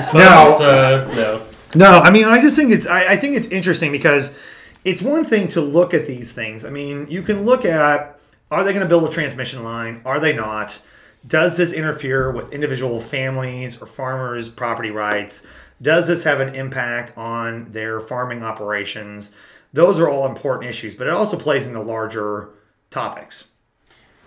[0.13, 0.65] no.
[0.65, 1.41] Uh, no.
[1.75, 1.99] no.
[1.99, 4.37] I mean, I just think it's, I, I think it's interesting because
[4.85, 6.63] it's one thing to look at these things.
[6.63, 8.17] I mean, you can look at,
[8.49, 10.01] are they going to build a transmission line?
[10.05, 10.81] Are they not?
[11.25, 15.45] Does this interfere with individual families or farmers' property rights?
[15.81, 19.31] Does this have an impact on their farming operations?
[19.73, 22.49] Those are all important issues, but it also plays into larger
[22.89, 23.47] topics.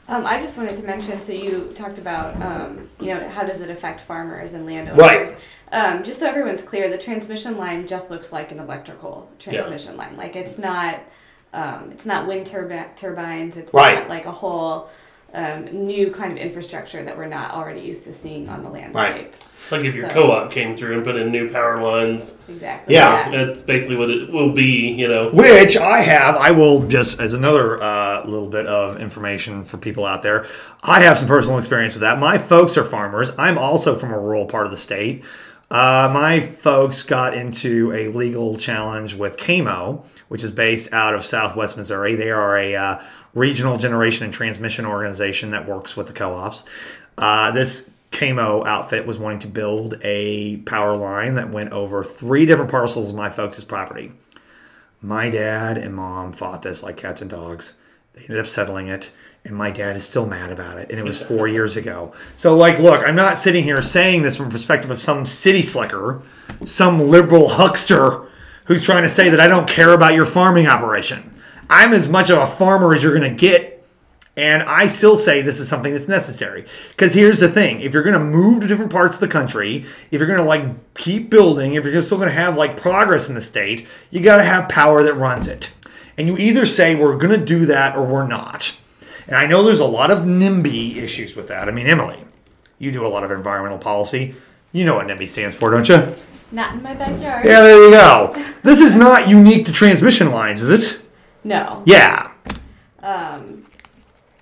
[0.07, 1.21] Um, I just wanted to mention.
[1.21, 4.99] So you talked about, um, you know, how does it affect farmers and landowners?
[4.99, 5.37] Right.
[5.73, 10.17] Um, just so everyone's clear, the transmission line just looks like an electrical transmission line.
[10.17, 11.01] Like it's not,
[11.53, 13.57] um, it's not wind turbi- turbines.
[13.57, 14.01] It's Right.
[14.01, 14.91] not like a whole
[15.35, 18.95] um, new kind of infrastructure that we're not already used to seeing on the landscape.
[18.95, 19.35] Right.
[19.61, 22.37] It's like if your So- co-op came through and put in new power lines.
[22.49, 22.95] Exactly.
[22.95, 23.31] Yeah.
[23.31, 24.91] That's basically what it will be.
[24.93, 25.31] You know.
[25.31, 26.37] Which I have.
[26.37, 30.47] I will just, as another uh, little bit of information for people out there,
[30.83, 32.19] I have some personal experience with that.
[32.19, 33.33] My folks are farmers.
[33.39, 35.25] I'm also from a rural part of the state.
[35.75, 41.25] Uh, my folks got into a legal challenge with KAMO, which is based out of
[41.25, 42.15] Southwest Missouri.
[42.15, 43.03] They are a uh,
[43.35, 46.63] regional generation and transmission organization that works with the co ops.
[47.19, 52.47] Uh, this KAMO outfit was wanting to build a power line that went over three
[52.47, 54.13] different parcels of my folks' property.
[55.03, 57.75] My dad and mom fought this like cats and dogs.
[58.13, 59.11] They ended up settling it,
[59.45, 60.91] and my dad is still mad about it.
[60.91, 62.13] And it was four years ago.
[62.35, 65.63] So, like, look, I'm not sitting here saying this from the perspective of some city
[65.63, 66.23] slicker,
[66.65, 68.27] some liberal huckster
[68.67, 71.35] who's trying to say that I don't care about your farming operation.
[71.69, 73.75] I'm as much of a farmer as you're going to get
[74.37, 76.67] and I still say this is something that's necessary.
[76.91, 79.87] Because here's the thing if you're going to move to different parts of the country,
[80.11, 83.29] if you're going to like keep building, if you're still going to have like progress
[83.29, 85.73] in the state, you got to have power that runs it.
[86.19, 88.77] And you either say we're going to do that or we're not.
[89.27, 91.69] And I know there's a lot of NIMBY issues with that.
[91.69, 92.19] I mean, Emily,
[92.79, 94.35] you do a lot of environmental policy.
[94.73, 96.03] You know what NIMBY stands for, don't you?
[96.53, 97.45] Not in my backyard.
[97.45, 98.35] Yeah, there you go.
[98.63, 101.01] This is not unique to transmission lines, is it?
[101.45, 101.83] No.
[101.85, 102.31] Yeah.
[103.03, 103.65] Um,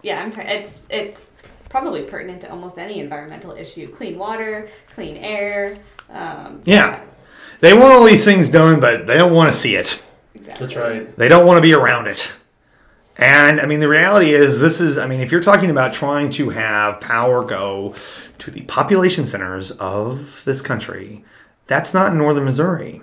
[0.02, 0.30] yeah, I'm.
[0.32, 1.30] try- It's it's
[1.68, 5.76] probably pertinent to almost any environmental issue: clean water, clean air.
[6.10, 7.00] Um, Yeah.
[7.60, 10.02] They want all these things done, but they don't want to see it.
[10.34, 10.66] Exactly.
[10.66, 11.16] That's right.
[11.16, 12.32] They don't want to be around it.
[13.22, 16.28] And I mean, the reality is, this is, I mean, if you're talking about trying
[16.30, 17.94] to have power go
[18.38, 21.24] to the population centers of this country,
[21.68, 23.00] that's not in northern Missouri.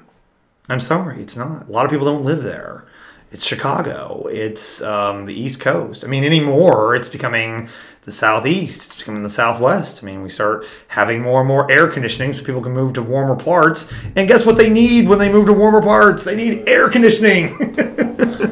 [0.68, 1.70] I'm sorry, it's not.
[1.70, 2.86] A lot of people don't live there.
[3.32, 4.28] It's Chicago.
[4.30, 6.04] It's um, the East Coast.
[6.04, 7.70] I mean, anymore, it's becoming
[8.04, 8.88] the Southeast.
[8.88, 10.04] It's becoming the Southwest.
[10.04, 13.02] I mean, we start having more and more air conditioning so people can move to
[13.02, 13.90] warmer parts.
[14.18, 16.26] And guess what they need when they move to warmer parts?
[16.26, 17.56] They need air conditioning.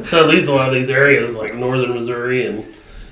[0.08, 2.64] So it leaves a lot of these areas like northern Missouri and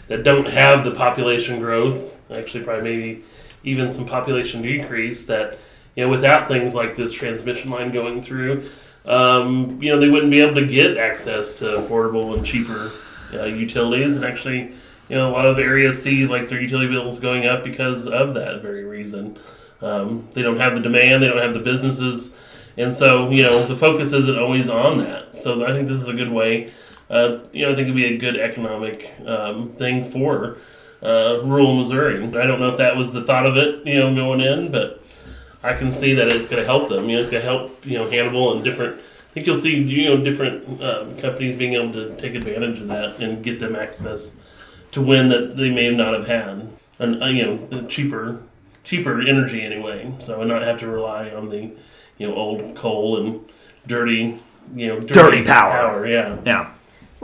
[0.09, 2.23] that don't have the population growth.
[2.31, 3.25] Actually, probably maybe
[3.65, 5.27] even some population decrease.
[5.27, 5.59] That
[5.95, 8.71] you know, without things like this transmission line going through,
[9.05, 12.93] um, you know, they wouldn't be able to get access to affordable and cheaper
[13.35, 14.17] uh, utilities.
[14.17, 14.73] And actually,
[15.11, 18.33] you know, a lot of areas see like their utility bills going up because of
[18.35, 19.39] that very reason.
[19.83, 21.23] Um, they don't have the demand.
[21.23, 22.39] They don't have the businesses.
[22.79, 25.35] And so, you know, the focus isn't always on that.
[25.35, 26.73] So I think this is a good way.
[27.09, 30.59] Uh, you know, I think it'd be a good economic um, thing for
[31.03, 32.23] uh, rural Missouri.
[32.23, 35.03] I don't know if that was the thought of it, you know, going in, but
[35.62, 37.09] I can see that it's going to help them.
[37.09, 38.97] You know, it's going to help, you know, Hannibal and different.
[38.97, 42.88] I think you'll see, you know, different um, companies being able to take advantage of
[42.88, 44.40] that and get them access
[44.92, 48.40] to win that they may not have had, and uh, you know, cheaper,
[48.83, 50.12] cheaper energy anyway.
[50.21, 51.73] So and not have to rely on the
[52.19, 53.45] you know, old coal and
[53.87, 54.38] dirty,
[54.75, 56.07] you know, dirty, Dirty power.
[56.07, 56.38] Yeah.
[56.45, 56.73] yeah,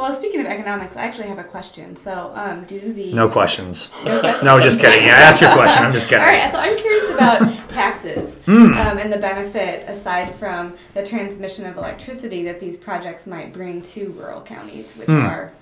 [0.03, 1.95] Well, speaking of economics, I actually have a question.
[1.95, 3.89] So, um, do the no questions.
[4.05, 4.43] No questions?
[4.45, 5.07] No, just kidding.
[5.07, 5.85] Yeah, ask your question.
[5.85, 6.25] I'm just kidding.
[6.25, 8.75] All right, so I'm curious about taxes Hmm.
[8.75, 13.81] um, and the benefit, aside from the transmission of electricity, that these projects might bring
[13.95, 15.25] to rural counties, which Hmm.
[15.25, 15.53] are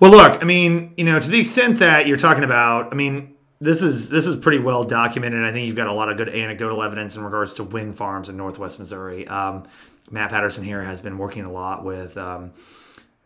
[0.00, 3.34] Well, look, I mean, you know, to the extent that you're talking about, I mean,
[3.60, 5.44] this is this is pretty well documented.
[5.44, 8.28] I think you've got a lot of good anecdotal evidence in regards to wind farms
[8.28, 9.28] in Northwest Missouri.
[9.28, 9.62] Um,
[10.10, 12.50] Matt Patterson here has been working a lot with um,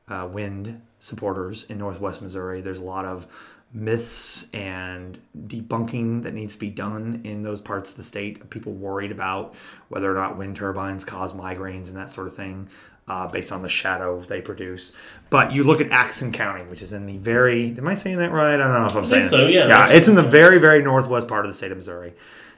[0.08, 2.60] uh, wind supporters in Northwest Missouri.
[2.60, 3.26] There's a lot of
[3.72, 8.48] myths and debunking that needs to be done in those parts of the state.
[8.48, 9.54] People worried about
[9.88, 12.68] whether or not wind turbines cause migraines and that sort of thing.
[13.06, 14.96] Uh, based on the shadow they produce,
[15.28, 17.76] but you look at Atchison County, which is in the very.
[17.76, 18.54] Am I saying that right?
[18.54, 19.68] I don't know if I'm saying think so, yeah.
[19.68, 22.14] Yeah, it's in the very, very northwest part of the state of Missouri.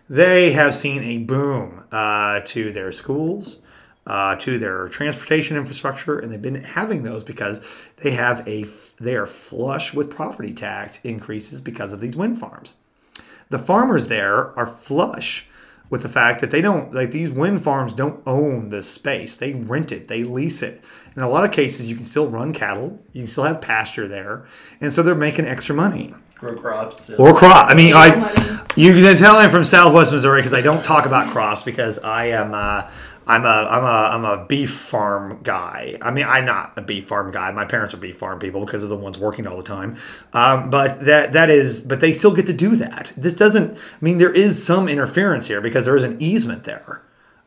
[0.08, 3.58] They have seen a boom uh, to their schools,
[4.06, 7.60] uh, to their transportation infrastructure, and they've been having those because
[7.98, 8.64] they have a
[8.98, 12.76] they are flush with property tax increases because of these wind farms.
[13.48, 15.48] The farmers there are flush
[15.88, 19.36] with the fact that they don't like these wind farms don't own the space.
[19.36, 20.82] They rent it, they lease it.
[21.16, 24.06] In a lot of cases, you can still run cattle, you can still have pasture
[24.06, 24.46] there,
[24.80, 27.10] and so they're making extra money Grow crops.
[27.10, 27.70] or crop.
[27.70, 31.30] I mean, I you can tell I'm from Southwest Missouri because I don't talk about
[31.30, 32.90] crops because I am uh,
[33.26, 35.98] I'm a I'm a I'm a beef farm guy.
[36.00, 37.50] I mean, I'm not a beef farm guy.
[37.50, 39.96] My parents are beef farm people because they're the ones working all the time.
[40.32, 43.12] Um, but that that is, but they still get to do that.
[43.16, 43.76] This doesn't.
[43.76, 47.02] I mean, there is some interference here because there is an easement there.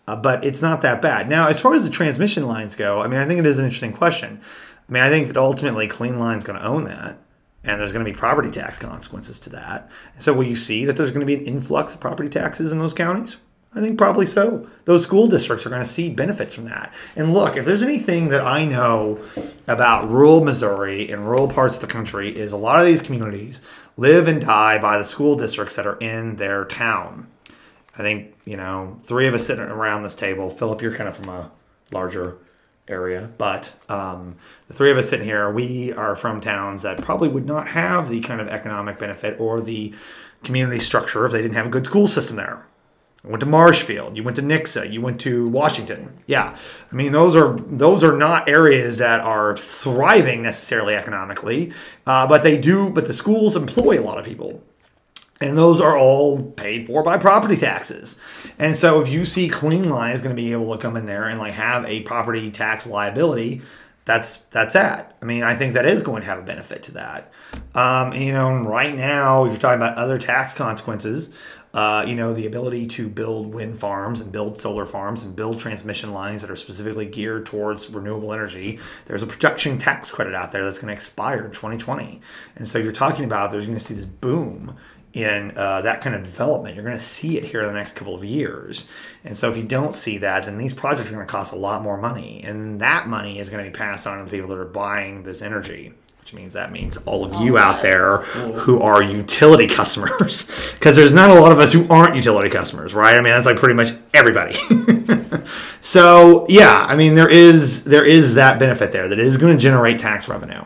[0.05, 1.29] Uh, but it's not that bad.
[1.29, 3.65] Now, as far as the transmission lines go, I mean, I think it is an
[3.65, 4.41] interesting question.
[4.89, 7.19] I mean, I think that ultimately Clean Line's going to own that,
[7.63, 9.87] and there's going to be property tax consequences to that.
[10.17, 12.79] So, will you see that there's going to be an influx of property taxes in
[12.79, 13.37] those counties?
[13.73, 14.67] I think probably so.
[14.85, 16.91] Those school districts are going to see benefits from that.
[17.15, 19.19] And look, if there's anything that I know
[19.67, 23.61] about rural Missouri and rural parts of the country, is a lot of these communities
[23.95, 27.27] live and die by the school districts that are in their town.
[27.95, 30.49] I think, you know, three of us sitting around this table.
[30.49, 31.51] Philip, you're kind of from a
[31.91, 32.37] larger
[32.87, 34.35] area, but um,
[34.67, 38.09] the three of us sitting here, we are from towns that probably would not have
[38.09, 39.93] the kind of economic benefit or the
[40.43, 42.65] community structure if they didn't have a good school system there.
[43.29, 46.17] You went to Marshfield, you went to Nixa, you went to Washington.
[46.25, 46.57] Yeah,
[46.91, 51.71] I mean those are those are not areas that are thriving necessarily economically,
[52.07, 52.89] uh, but they do.
[52.89, 54.63] But the schools employ a lot of people.
[55.39, 58.19] And those are all paid for by property taxes.
[58.57, 61.05] And so if you see Clean Line is going to be able to come in
[61.05, 63.61] there and like have a property tax liability,
[64.05, 65.15] that's that's that.
[65.21, 67.31] I mean, I think that is going to have a benefit to that.
[67.75, 71.31] Um, you know, right now if you're talking about other tax consequences.
[71.71, 75.59] Uh, you know, the ability to build wind farms and build solar farms and build
[75.59, 78.79] transmission lines that are specifically geared towards renewable energy.
[79.05, 82.21] There's a production tax credit out there that's going to expire in 2020.
[82.55, 84.77] And so you're talking about there's going to see this boom
[85.13, 86.75] in uh, that kind of development.
[86.75, 88.87] You're going to see it here in the next couple of years.
[89.23, 91.57] And so if you don't see that, then these projects are going to cost a
[91.57, 92.41] lot more money.
[92.43, 95.23] And that money is going to be passed on to the people that are buying
[95.23, 95.93] this energy.
[96.29, 101.11] Which means that means all of you out there who are utility customers, because there's
[101.11, 103.15] not a lot of us who aren't utility customers, right?
[103.15, 104.55] I mean, that's like pretty much everybody.
[105.81, 109.59] so yeah, I mean, there is there is that benefit there that is going to
[109.59, 110.65] generate tax revenue.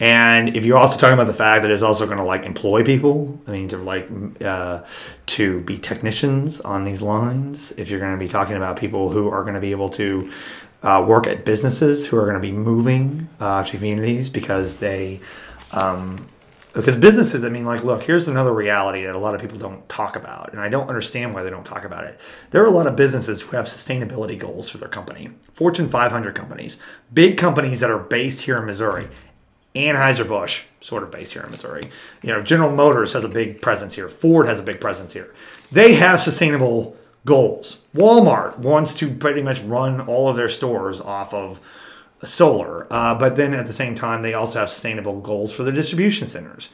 [0.00, 2.84] And if you're also talking about the fact that it's also going to like employ
[2.84, 4.06] people, I mean, to like
[4.42, 4.84] uh,
[5.28, 9.30] to be technicians on these lines, if you're going to be talking about people who
[9.30, 10.30] are going to be able to
[10.82, 15.20] uh, work at businesses who are going to be moving uh, to communities because they,
[15.72, 16.16] um,
[16.74, 19.88] because businesses, I mean, like, look, here's another reality that a lot of people don't
[19.88, 22.20] talk about, and I don't understand why they don't talk about it.
[22.50, 26.34] There are a lot of businesses who have sustainability goals for their company, Fortune 500
[26.34, 26.78] companies,
[27.12, 29.08] big companies that are based here in Missouri.
[29.74, 31.82] Anheuser-Busch, sort of based here in Missouri.
[32.22, 34.08] You know, General Motors has a big presence here.
[34.08, 35.32] Ford has a big presence here.
[35.70, 37.82] They have sustainable goals.
[37.98, 41.60] Walmart wants to pretty much run all of their stores off of
[42.24, 45.72] solar, uh, but then at the same time, they also have sustainable goals for their
[45.72, 46.70] distribution centers.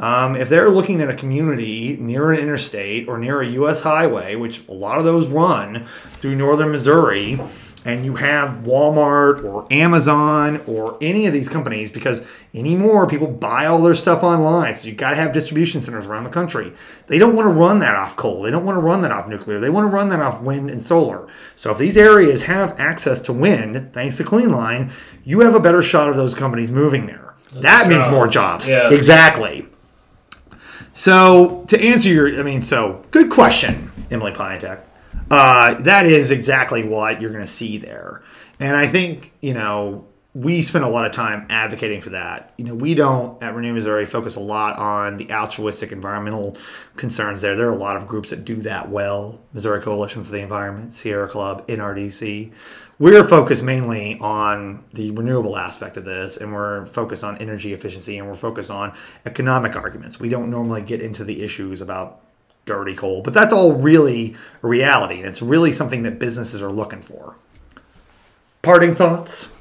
[0.00, 3.82] Um, if they're looking at a community near an interstate or near a U.S.
[3.82, 7.40] highway, which a lot of those run through northern Missouri,
[7.84, 13.66] and you have Walmart or Amazon or any of these companies, because anymore people buy
[13.66, 16.72] all their stuff online, so you've got to have distribution centers around the country.
[17.06, 18.42] They don't want to run that off coal.
[18.42, 19.60] They don't want to run that off nuclear.
[19.60, 21.28] They want to run that off wind and solar.
[21.56, 24.90] So if these areas have access to wind, thanks to Clean Line,
[25.24, 27.34] you have a better shot of those companies moving there.
[27.52, 28.66] that means more jobs.
[28.66, 28.68] jobs.
[28.68, 28.90] Yeah.
[28.90, 29.66] Exactly.
[30.94, 34.80] So to answer your, I mean, so good question, Emily Piatek.
[35.30, 38.22] Uh, that is exactly what you're going to see there,
[38.60, 42.52] and I think you know we spend a lot of time advocating for that.
[42.58, 46.56] You know, we don't at Renew Missouri focus a lot on the altruistic environmental
[46.96, 47.56] concerns there.
[47.56, 49.40] There are a lot of groups that do that well.
[49.52, 52.52] Missouri Coalition for the Environment, Sierra Club, NRDC.
[53.00, 58.18] We're focused mainly on the renewable aspect of this, and we're focused on energy efficiency,
[58.18, 58.92] and we're focused on
[59.24, 60.20] economic arguments.
[60.20, 62.22] We don't normally get into the issues about
[62.68, 67.02] dirty coal, but that's all really reality, and it's really something that businesses are looking
[67.02, 67.34] for.
[68.62, 69.52] Parting thoughts?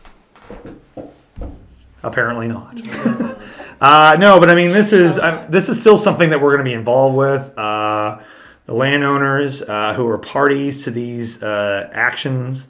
[2.04, 2.80] Apparently not.
[3.82, 6.66] uh, no, but I mean, this is um, this is still something that we're going
[6.66, 7.58] to be involved with.
[7.58, 8.20] Uh,
[8.66, 12.68] the landowners uh, who are parties to these uh, actions,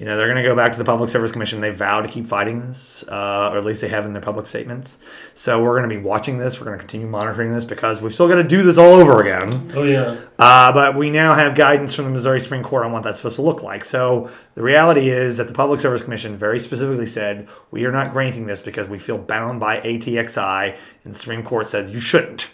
[0.00, 1.60] you know, they're going to go back to the Public Service Commission.
[1.60, 4.46] They vow to keep fighting this, uh, or at least they have in their public
[4.46, 4.98] statements.
[5.34, 6.58] So we're going to be watching this.
[6.58, 9.20] We're going to continue monitoring this because we've still got to do this all over
[9.20, 9.70] again.
[9.74, 10.16] Oh yeah.
[10.38, 13.36] Uh, but we now have guidance from the Missouri Supreme Court on what that's supposed
[13.36, 13.84] to look like.
[13.84, 18.10] So the reality is that the Public Service Commission very specifically said we are not
[18.10, 22.46] granting this because we feel bound by ATXI, and the Supreme Court says you shouldn't.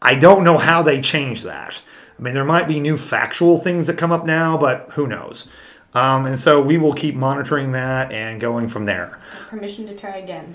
[0.00, 1.82] I don't know how they change that.
[2.16, 5.50] I mean, there might be new factual things that come up now, but who knows?
[5.94, 9.18] Um, and so we will keep monitoring that and going from there.
[9.48, 10.54] Permission to try again.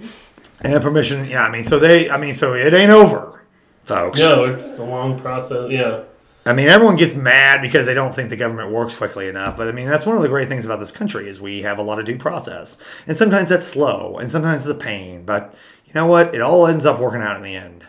[0.62, 1.44] And permission, yeah.
[1.44, 3.42] I mean, so they, I mean, so it ain't over,
[3.84, 4.20] folks.
[4.20, 5.70] No, it's a long process.
[5.70, 6.04] Yeah.
[6.48, 9.58] I mean, everyone gets mad because they don't think the government works quickly enough.
[9.58, 11.80] But I mean, that's one of the great things about this country is we have
[11.80, 12.78] a lot of due process,
[13.08, 15.26] and sometimes that's slow, and sometimes it's a pain.
[15.26, 15.56] But
[15.86, 16.36] you know what?
[16.36, 17.86] It all ends up working out in the end,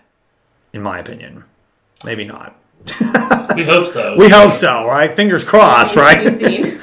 [0.72, 1.44] in my opinion.
[2.05, 2.57] Maybe not.
[3.57, 4.16] We hope so.
[4.18, 5.16] We hope so, right?
[5.16, 6.26] Fingers crossed, right?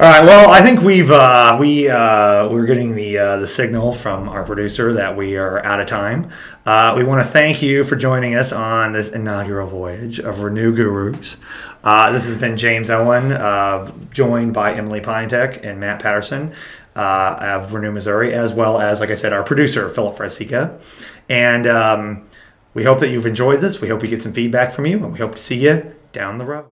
[0.00, 0.24] All right.
[0.24, 4.42] Well, I think we've uh, we uh, we're getting the uh, the signal from our
[4.46, 6.30] producer that we are out of time.
[6.64, 10.74] Uh, we want to thank you for joining us on this inaugural voyage of Renew
[10.74, 11.36] Gurus.
[11.84, 16.54] Uh, this has been James Owen, uh, joined by Emily Pinetek and Matt Patterson
[16.96, 20.80] of Renew Missouri, as well as, like I said, our producer Philip Fresika.
[21.28, 22.26] And um,
[22.72, 23.82] we hope that you've enjoyed this.
[23.82, 26.38] We hope we get some feedback from you, and we hope to see you down
[26.38, 26.64] the road.